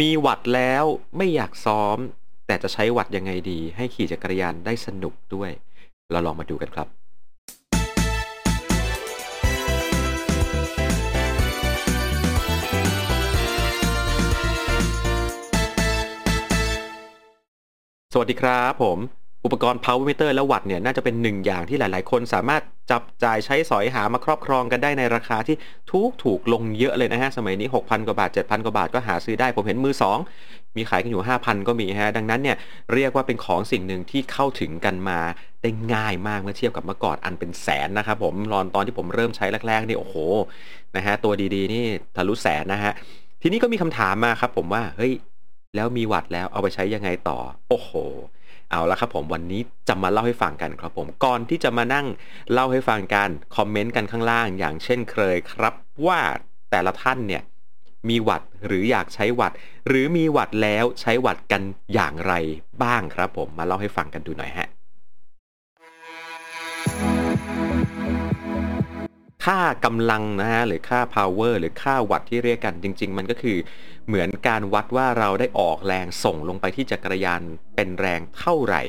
[0.00, 0.84] มีหวัดแล้ว
[1.16, 1.98] ไม่อยากซ้อม
[2.46, 5.50] แต่จะใช้หวัดยังไงดี ให้ขี่จักรยานได้สนุกด้วย
[6.12, 6.88] เราลองมาดูกันครับ
[18.12, 18.98] สวัสดีครับผม
[19.44, 25.56] อุปกรณ์ power meter และวัตต์เนี่ย น่าจะเป็นหนึ่งอย่างที่หลาย ๆ คนสามารถ จับจ่ายใช้สอยหามาครอบครองกันได้ในราคาที่
[25.90, 29.94] ถูกถูกลงเยอะเลยนะฮะ สมัยนี้ 6,000 กว่าบาท 7,000 กว่าบาทก็หาซื้อได้ ผมเห็นมือ
[30.34, 32.56] 2 มีขายกันอยู่ 5,000 ก็มีฮะ ดังนั้นเนี่ย
[32.94, 35.20] เรียกว่าเป็นของสิ่งหนึ่งที่เข้าถึงกันมา
[35.62, 40.16] ได้ง่ายมากเมื่อเทียบกับเมื่อก่อนอันเป็นแสนนะครับผมรอนตอนที่ผมเริ่มใช้แรกๆนี่โอ้โห
[40.96, 41.84] นะฮะตัวดีๆนี่
[42.16, 42.92] ทะลุแสนนะฮะ
[43.42, 45.12] ทีนี้ก็มีคำถามมาครับผมว่าเฮ้ย
[45.76, 47.90] แล้วมีวัตต์แล้วเอาไปใช้ยังไงต่อ โอ้โห
[48.72, 52.06] เอาละครับผมวันนี้จะมาเล่าให้ฟังกันครับผมก่อนที่จะมานั่ง
[52.52, 55.74] เล่าให้ฟังกันคอมเมนต์กันข้างล่าง อย่างเช่นเคยครับ
[56.06, 56.20] ว่า
[56.70, 57.42] แต่ละท่านเนี่ย
[58.08, 59.52] มีวัดหรืออยากใช้วัด
[59.88, 61.62] หรือมีวัดแล้วใช้วัดกัน
[61.94, 62.34] อย่างไร
[62.82, 64.68] บ้างครับผมมาเล่าให้ฟังกันดูหน่อยฮะ
[69.44, 73.58] ค่ากำลังนะฮะหรือค่า power หรือค่าวัตที่เรียกกันจริง ๆ มันก็คือ
[74.08, 77.42] เหมือนการวัดว่าเราได้ออกแรงส่งลงไปที่จักรยาน
[77.76, 78.82] เป็นแรงเท่าไหร่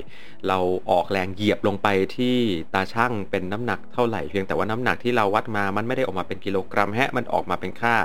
[0.48, 0.60] เรา
[0.92, 1.88] ออกแรงเหยียบลงไป
[2.18, 2.36] ที่
[2.74, 7.96] ตาช่างเป็นน้ำหนักเท่าไหร่ เพียงแต่ว่าน้ำหนักที่เราวัดมามันไม่ได้ออกมาเป็นกิโลกรัมฮะมันออกมาเป็นค่า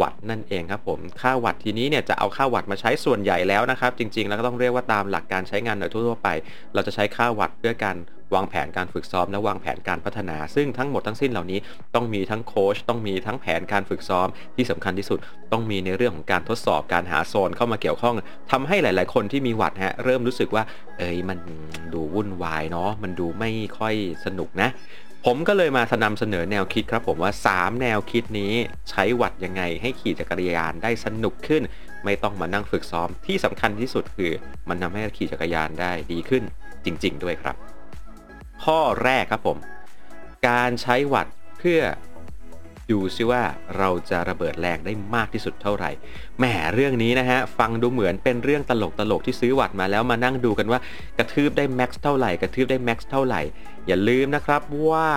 [0.00, 6.28] วัตนั่นเองครับผมค่าวัตทีนี้เนี่ยจะเอาค่าวัตมาใช้ส่วนใหญ่แล้วนะครับ จริงๆ แล้วก็ต้องเรียกว่าตามหลักการใช้งานโดยทั่วไป
[6.74, 7.96] เราจะใช้ค่าวัตเพื่อการ
[8.34, 11.58] วางแผนการฝึกซ้อมและวางแผนการพัฒนา ซึ่งทั้งหมดทั้งสิ้นเหล่านี้
[11.94, 15.18] ต้องมีทั้งโค้ชต้องมีทั้งแผนการฝึกซ้อมที่สำคัญที่สุด
[15.52, 18.14] ต้องมีในเรื่องของการทดสอบการหาโซนเข้ามาเกี่ยวข้อง
[18.50, 20.62] ทำให้หลาย ๆ คนที่มีวัดฮะเริ่มรู้สึกว่า
[20.98, 21.38] เอ้ยมัน
[21.94, 24.70] ดูวุ่นวายเนาะมันดูไม่ค่อยสนุกนะ
[25.28, 28.52] ผมก็เลยมานำเสนอแนวคิดครับผมว่า 3 แนวคิดนี้
[28.90, 31.62] ใช้วัดยังไงให้ขี่จักรยานได้สนุกขึ้น
[32.04, 34.32] ไม่ต้องมานั่งฝึกซ้อมที่สำคัญที่สุดคือ
[34.68, 36.42] มันทำให้ขี่จักรยานได้ดีขึ้น
[36.84, 37.56] จริง ๆ ด้วยครับ
[38.64, 39.58] ข้อแรกครับผม
[40.48, 41.26] การใช้วัด
[41.58, 41.80] เพื่อ
[42.90, 43.42] ดูซิว่า
[43.78, 45.90] เราจะระเบิดแรงได้มากที่สุดเท่าไหร่
[46.38, 50.80] แหมเรื่องนี้นะฮะ ฟังดูเหมือนเป็นเรื่องตลกตลกที่ซื้อวัตต์มาแล้วมานั่งดูกันว่า
[51.18, 53.40] กระทืบได้ max เท่าไหร่กระทืบได้ max เท่าไหร่
[53.86, 55.08] อย่าลืมนะครับว่า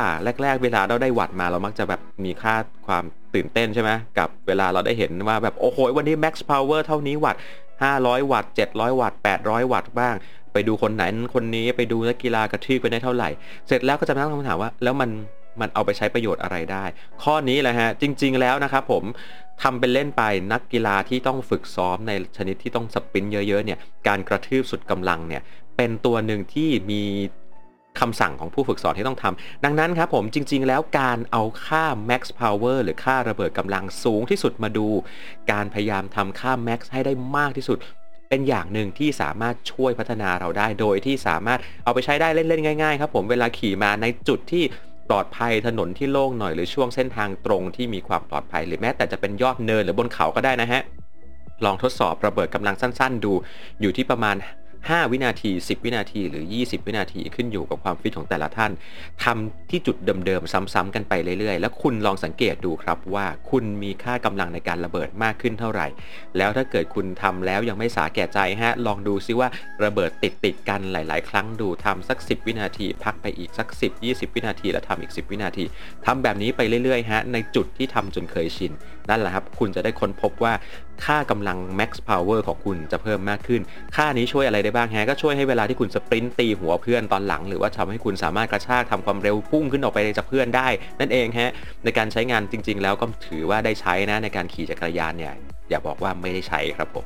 [0.43, 2.55] แรก ๆ เวลาเราได้วัตต์มาเรามักจะแบบมีค่า
[2.87, 3.03] ความ
[3.33, 7.41] ตื่นเต้นใช่ไหมกับเวลาเราได้เห็นว่าแบบโอ้โหวันนี้ max power เท่านี้วัตต์
[7.85, 10.15] 500 วัตต์700 วัตต์800 วัตต์บ้าง
[10.57, 11.03] ไปดูคนไหน
[11.35, 13.29] คนนี้ไปดูนักกีฬากระทืบไปได้เท่าไหร่
[13.67, 15.09] เสร็จแล้วก็จะตั้งคำถามว่า แล้วมัน
[15.61, 16.85] มันเอาไปใช้ประโยชน์อะไรได้
[17.23, 19.03] ข้อนี้แหละฮะ จริง ๆ แล้วนะครับผม
[19.63, 20.23] ทำเป็นเล่นไป
[20.53, 25.41] นักกีฬาที่ต้องฝึกซ้อมในชนิดที่ต้องสปินเยอะ ๆ เนี่ย การกระทืบสุดกำลังเนี่ย
[25.77, 27.03] เป็นตัวหนึ่งที่มี
[27.99, 34.87] คำสั่งของผู้ฝึกสอนที่ต้องทำดังนั้นครับผมจริง ๆ แล้วการเอาค่า max power หรือค่าระเบิดกำลังสูงที่สุดมาดู
[35.51, 37.79] การพยายามทำค่า max ให้ได้มากที่สุด
[38.29, 44.63] เป็นอย่างหนึ่งที่สามารถช่วยพัฒนาเราได้ โดยที่สามารถเอาไปใช้ได้เล่นๆง่ายๆครับผมเวลาขี่มาในจุดที่
[45.09, 50.81] ปลอดภัยถนนที่โล่งหน่อยหรือช่วงเส้นทางตรงที่มีความปลอดภัยหรือแม้แต่จะเป็นยอดเนินหรือบนเขาก็ได้นะฮะ
[51.65, 53.33] ลองทดสอบระเบิดกำลังสั้น ๆ ดู
[53.81, 54.35] อยู่ที่ประมาณ
[54.87, 58.71] 5 วินาที 10 วินาที หรือ 20 วินาทีขึ้นอยู่กับความฟิตของแต่ละท่าน
[59.23, 65.87] ทำที่จุดเดิมๆซ้ำๆกันไปเรื่อยๆ แล้วคุณลองสังเกตดูครับว่าคุณมีค่ากำลังในการระเบิดมากขึ้นเท่าไหร่
[66.37, 69.47] แล้วถ้าเกิดคุณทำแล้วยังไม่สาแก่ใจฮะลองดูซิว่า
[69.83, 75.63] ระเบิดติดติดๆกันหลาย ๆ ครั้งดูทำสัก 10 วินาที พักไปอีกสัก 10 20 วินาที แล้วทำอีก 10 วินาที
[76.05, 78.71] ทำแบบนี้ไปเรื่อยๆฮะในจุดที่ทำจนเคยชิน
[79.09, 80.53] นั่นแหละครับคุณจะได้ค้นพบว่า
[81.05, 83.61] ค่ากำลัง max power ของคุณจะเพิ่มมากขึ้น
[83.95, 90.67] ค่านี้ช่วยอะไรได้บ้างฮก็ช่วยให้เวลาที่คุณสปรินต์ตีหัวเพื่อนตอนหลัง หรือว่าทำให้คุณสามารถกระชากทำความเร็วพุ่งขึ้นออกไปจากเพื่อนได้
[90.99, 91.51] นั่นเองฮะ
[91.83, 95.33] ในการใช้งานจริง ๆ แล้วก็ถือว่าได้ใช้นะในการขี่จักรยานเนี่ย
[95.69, 97.05] อย่าบอกว่าไม่ได้ใช้ครับผม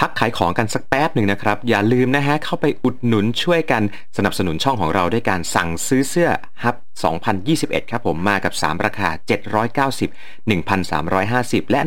[0.00, 3.82] พักขายของกันสักแป๊บหนึ่งนะครับ อย่าลืมนะฮะ เข้าไปอุดหนุนช่วยกัน
[4.16, 6.30] สนับสนุนช่องของเราด้วยการสั่งซื้อเสื้อ
[6.64, 6.76] ฮับ
[7.34, 9.08] 2021 ครับผมมากับ 3 ราคา
[9.90, 11.80] 790 1,350 และ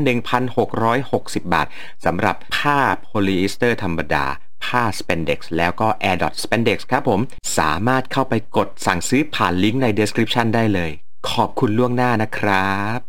[0.74, 1.68] 1,660 บาท
[2.06, 4.26] สำหรับผ้าโพลีเอสเตอร์ธรรมดา
[4.66, 7.20] ผ้า spandex แล้วก็ air dot spandex ครับผม
[7.58, 10.92] สามารถเข้าไปกดสั่งซื้อผ่านลิงก์ใน description ได้เลย
[11.32, 13.00] ขอบคุณล่วงหน้านะครับ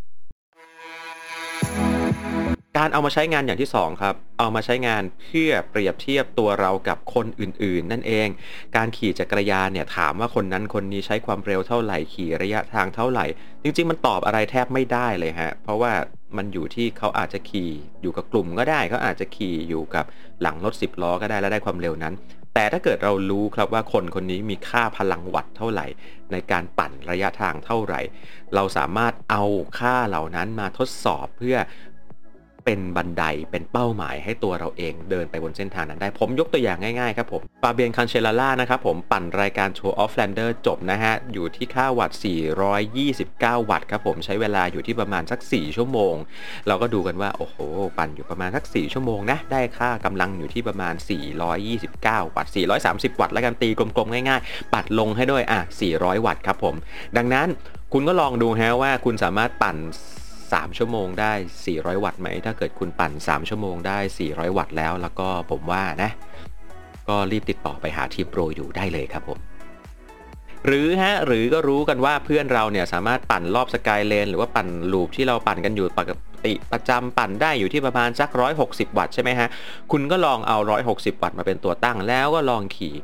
[2.79, 8.29] การเอามาใช้งานอย่างที่ 2 ครับ เอามาใช้งานเพื่อเปรียบเทียบตัวเรากับคนอื่นๆ นั่นเอง
[8.77, 13.27] การขี่จักรยานเนี่ยถามว่าคนนั้นคนนี้ใช้ความเร็วเท่าไหร่ขี่ระยะทางเท่าไหร่
[13.63, 15.93] จริง ๆ มันตอบอะไรแทบไม่ได้เลยฮะเพราะว่า
[16.37, 17.71] มันอยู่ที่เขาอาจจะขี่
[18.03, 20.05] อยู่กับกลุ่มก็ได้เขาอาจจะขี่อยู่กับ
[20.43, 22.15] หลังรถ10ล้อก็ได้แล้วได้ความเร็วนั้น
[22.55, 25.87] แต่ถ้าเกิดเรารู้ครับว่าคนคนนี้มีค่าพลังวัตต์เท่าไหร่
[26.33, 28.01] ในการปั่นระยะทางเท่าไหร่
[28.55, 29.45] เราสามารถเอา
[29.79, 31.57] ค่าเหล่านั้นมาทดสอบเพื่อ
[32.65, 42.19] เป็นบันไดเป็นเป้าหมายให้ตัวเราเองเดินไปบนเส้นทางนั้นได้ ผมยกตัวอย่างง่ายๆครับผมฟาเบียนคันเชลล่านะครับผมปั่นรายการ Tour of Flanders จบนะฮะ อยู่ที่ค่าวัตต์
[42.95, 46.15] 429 วัตต์ครับผมใช้เวลาอยู่ที่ประมาณสัก 4 ชั่วโมง
[46.67, 47.57] เราก็ดูกันว่า โอ้โห
[47.99, 50.95] ปั่นอยู่ประมาณสัก 4 ชั่วโมงนะ ได้ค่ากำลังอยู่ที่ประมาณ
[51.65, 52.53] 429 วัตต์
[52.87, 55.61] 430 วัตต์แล้วกันตีกลมๆง่ายๆ ปัดลงให้ด้วยอะ
[55.93, 56.75] 400 วัตต์ครับผม
[57.17, 57.49] ดังนั้น
[57.93, 59.77] คุณก็ลองดูฮะว่าคุณสามารถปั่น
[60.53, 61.33] 3 ชั่วโมงได้
[61.67, 63.99] 400 วัตต์ไหม ถ้าเกิดคุณปั่น 3 ชั่วโมงได้
[64.29, 66.11] 400 วัตต์แล้ว แล้วก็ผมว่านะ
[67.09, 69.39] ก็รีบติดต่อไปหาทีมโปรอยู่ได้เลยครับผม
[70.67, 76.11] หรือฮะ หรือก็รู้กันว่าเพื่อนเราเนี่ยสามารถปั่นรอบสกายเลนหรือว่าปั่นลูปที่เราปั่นกันอยู่ปก
[76.45, 78.31] ติประจำปั่นได้อยู่ที่ประมาณสัก
[78.65, 79.49] 160 วัตต์ใช่ไหมฮะ
[79.93, 80.59] คุณก็ลองเอา
[80.91, 82.95] 160 วัตต์มาเป็นตัวตั้งแล้วก็ลองขี่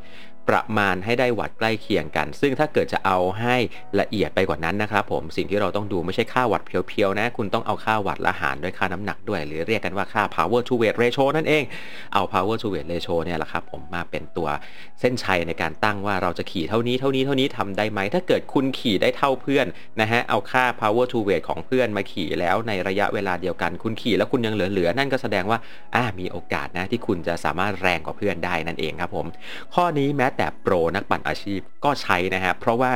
[0.49, 3.57] ประมาณให้ได้วัดใกล้เคียงกัน ซึ่งถ้าเกิดจะเอาให้
[4.01, 11.65] ละเอียดไปกว่านั้นนะครับผมสิ่งที่เราต้องดูไม่ใช่ค่าวัดเพียวๆนะ คุณต้องเอาค่าวัดละหารด้วยค่าน้ำหนักด้วย หรือเรียกกันว่าค่า power to weight ratio นั่นเอง
[12.13, 14.49] เอา power to weight ratio เนี่ยแหละครับผมมาเป็นตัว
[15.01, 19.67] เส้นชัยในการตั้งว่าเราจะขี่เท่านี้เท่านี้เท่านี้ทำได้ไหมถ้าเกิดคุณขี่ได้เท่าเพื่อน
[20.01, 25.59] นะฮะเอาค่า power to weight ของเพื่อนมาขี่แล้วในระยะเวลาเดียวกัน คุณขี่แล้วคุณยังเหลือๆนั่นก็แสดงว่า
[25.95, 29.27] อ่ามีโอกาสนะที่คุณจะสามารถแรงกว่าเพื่อนได้นั่นเองครับผม
[29.75, 32.93] ข้อนี้แม้แต่โปรนักปั่นอาชีพก็ใช้นะฮะเพราะว่า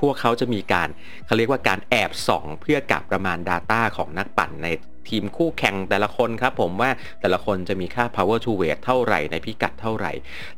[0.00, 0.88] พวกเขาจะมีการ
[1.26, 4.68] เขาเรียกว่าการแอบส่อง เพื่อกับประมาณ Data ของนักปั่นใน
[5.08, 6.90] ทีมคู่แข่งแต่ละคนครับผมว่า
[7.20, 10.12] แต่ละคนจะมีค่า power to weight เท่าไหร่ในพิกัดเท่าไหร่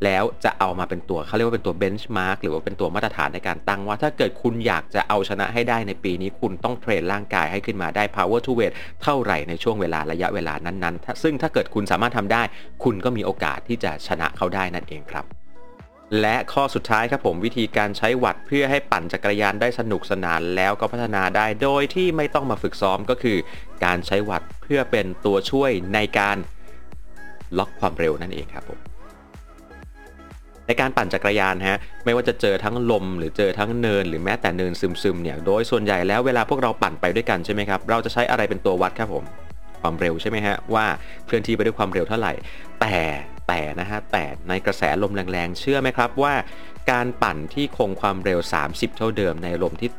[0.05, 12.43] แล้วจะเอามาเป็นตัวเขาเรียกว่าเป็นตัว benchmark หรือว่าเป็นตัวมาตรฐานในการตั้งว่า ถ้าเกิดคุณอยากจะเอาชนะให้ได้ในปีนี้คุณต้องเทรนร่างกายให้ขึ้นมาได้ power to weight เท่าไหร่ในช่วงเวลาระยะเวลานั้นๆ ซึ่งถ้าเกิดคุณสามารถทำได้
[12.85, 15.27] คุณก็มีโอกาสที่จะชนะเขาได้นั่นเองครับ
[16.21, 23.39] และข้อสุดท้ายครับผมวิธีการใช้วัดเพื่อให้ปั่นจักรยานได้สนุกสนานแล้วก็พัฒนาได้โดยที่ไม่ต้องมาฝึกซ้อมก็คือ
[23.85, 26.37] การใช้วัดเพื่อเป็นตัวช่วยในการ
[27.59, 28.79] ล็อกความเร็วนั่นเองครับผม
[30.67, 39.25] ในการปั่นจักรยานฮะไม่ว่าจะเจอทั้งลม หรือเจอทั้งเนิน หรือแม้แต่เนินซึมๆเนี่ยโดยส่วนใหญ่แล้วเวลาพวกเราปั่นไปด้วยกันใช่ไหมครับเราจะใช้อะไรเป็นตัววัดครับผม
[39.81, 40.87] ความเร็วใช่ไหมฮะว่า
[41.25, 42.33] เคลื่อนที่ไปด้วยความเร็วเท่าไหร่
[42.81, 42.97] แต่
[43.51, 46.35] แต่นะฮะแต่ในกระแสลมแรงๆ เชื่อไหมครับว่า
[46.91, 49.91] การปั่นที่คงความเร็ว 30 เท่าเดิมในลมที่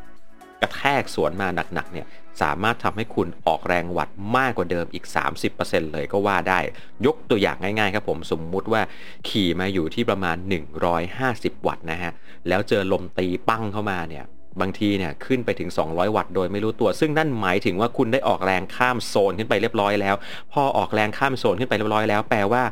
[0.62, 2.06] กระแทกสวนมาหนักๆเนี่ย
[2.42, 5.04] สามารถทำให้คุณออกแรงวัดมากกว่าเดิมอีก
[5.48, 6.60] 30%เลยก็ว่าได้
[7.06, 8.82] ยกตัวอย่างง่ายๆครับผมสมมุติว่า
[9.28, 10.36] ขี่มาอยู่ที่ประมาณ
[11.02, 12.12] 150 วัตต์นะฮะ
[12.48, 14.24] แล้วเจอลมตีปั้งเข้ามาเนี่ย
[14.60, 20.14] บางทีเนี่ยขึ้นไปถึง 200 วัตต์โดยไม่รู้ตัว ซึ่งนั่นหมายถึงว่าคุณได้ออกแรงข้ามโซนขึ้นไปเรียบร้อยแล้ว
[20.52, 22.62] พอออกแรงข้ามโซนขึ้นไปเรียบร้อยแล้ว แปลว่า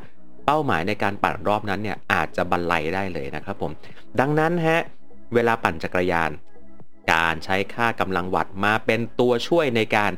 [0.47, 3.73] เป้าหมายในการปั่นรอบนั้นเนี่ยอาจจะบรรลัยได้เลยนะครับผม
[4.21, 4.81] ดังนั้นฮะ
[5.35, 6.31] เวลาปั่นจักรยาน
[7.13, 10.13] การใช้ค่ากำลังวัตต์มาเป็นตัวช่วยในการ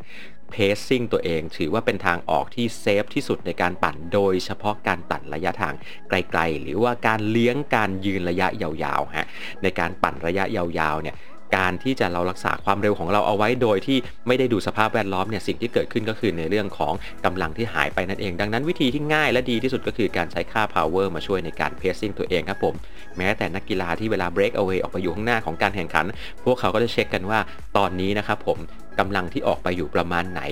[0.51, 5.75] เพสซิ่งตัวเอง ถือว่าเป็นทางออกที่เซฟที่สุดในการปั่นโดยเฉพาะการปั่นระยะทาง
[6.09, 9.27] ไกลๆ หรือว่าการเลี้ยงการยืนระยะยาวๆฮะ
[9.63, 11.17] ในการปั่นระยะยาวๆเนี่ย
[11.57, 16.95] การที่จะเรารักษาความเร็วของเราเอาไว้โดยที่ไม่ได้ดูสภาพแวดล้อมเนี่ยสิ่งที่เกิดขึ้นก็คือในเรื่องของ
[17.25, 22.75] กำลังที่หายไปนั่นเอง ดังนั้นวิธีที่ง่ายและดีที่สุดก็คือการใช้ค่า power มาช่วยในการเพสซิ่งตัวเองครับผม
[23.17, 26.05] แม้แต่นักกีฬาที่เวลา break away ออกไปอยู่ข้างหน้าของการแข่งขัน
[26.45, 27.41] พวกเขาก็จะเช็คกันว่า
[27.77, 28.59] ตอนนี้นะครับผม
[28.99, 30.43] กำลังที่ออกไปอยู่ประมาณไหน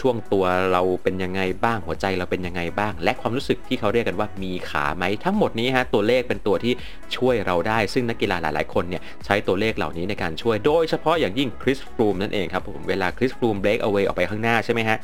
[0.00, 6.72] ช่วงตัวเราเป็นยังไงบ้างหัวใจเราเป็นยังไงบ้าง และความรู้สึกที่เขาเรียกกันว่ามีขาไหมทั้งหมดนี้ฮะตัวเลขเป็นตัวที่
[7.16, 14.98] ช่วยเราได้ ซึ่งนักกีฬาหลาย ๆ คนเนี่ยใช้ตัวเลขเหล่านี้ในการช่วยโดยเฉพาะอย่างยิ่งคริสฟรูมนั่นเองครับผมเวลาคริสฟรูมเบรกเอาไว้ออกไปข้างหน้าใช่ไหมฮะ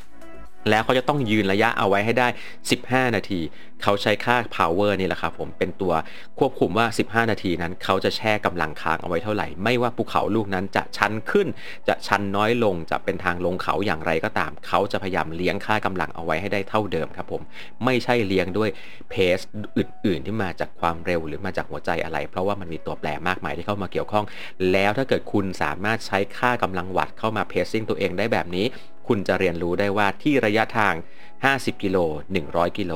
[0.70, 2.28] แล้วเขาจะต้องยืนระยะเอาไว้ให้ได้
[2.70, 3.40] 15 นาที
[3.82, 5.92] เขาใช้ค่า power นี่แหละครับผม เป็นตัว
[6.38, 11.48] ควบคุมว่า 15 นาทีนั้น เขาจะแช่กำลังค้างเอาไว้เท่าไหร่ ไม่ว่าภูเขาลูกนั้นจะชันขึ้น
[11.88, 17.42] จะชันน้อยลง จะเป็นทางลงเขาอย่างไรก็ตาม เขาจะพยายามเลี้ยงค่ากำลังเอาไว้ให้ได้เท่าเดิมครับผม
[17.84, 18.70] ไม่ใช่เลี้ยงด้วย
[19.10, 19.38] เพส
[19.78, 24.24] อื่น ๆ ที่มาจากความเร็วหรือมาจากหัวใจอะไร เพราะว่ามันมีตัวแปรมากมายที่เข้ามาเกี่ยวข้อง
[24.72, 28.66] แล้วถ้าเกิดคุณสามารถใช้ค่ากำลังวัดเข้ามาเพสซิ่งตัวเองได้แบบนี้
[29.08, 30.94] คุณจะเรียนรู้ได้ว่าที่ระยะทาง
[31.38, 31.98] 50 กิโล
[32.38, 32.92] 100 กิโล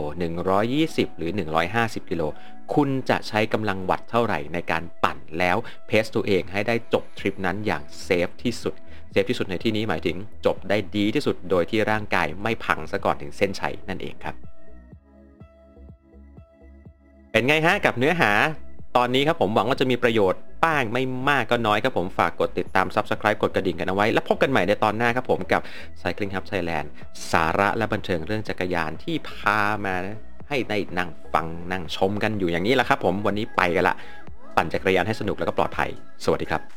[0.59, 1.31] 120 หรือ
[1.71, 2.23] 150 กิโล
[2.75, 8.75] คุณจะใช้กำลังวัตต์เท่าไหร่ในการปั่นแล้ว pace ตัวเองให้ได้จบทริปนั้นอย่าง safe ที่สุด
[9.11, 14.35] safe ที่สุดในที่นี้หมายถึงจบได้ดีที่สุดโดยที่ร่างกายไม่พังซะก่อนถึงเส้นชัยนั่นเองครับ
[17.33, 18.33] เป็นไงฮะกับเนื้อหา
[18.97, 25.61] ตอนนี้ครับผมหวังว่าจะมีประโยชน์บ้างไม่มากก็น้อยครับผมฝากกดติดตาม Subscribe กดกระดิ่งกันเอาไว้ แล้วพบกันใหม่ในตอนหน้าครับผมกับ
[26.03, 26.87] Cycling Hub Thailand
[27.33, 29.95] สาระและบันเทิงเรื่องจักรยานที่พามา
[30.49, 33.95] ให้ได้นั่งฟังนั่งชมกันอยู่อย่างนี้แหละครับผมวันนี้ไปกันละ
[34.57, 35.91] ปั่นจักรยานให้สนุกแล้วก็ปลอดภัย
[36.25, 36.76] สวัสดีครับ